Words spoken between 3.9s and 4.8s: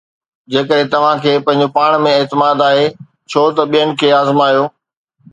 کي آزمايو؟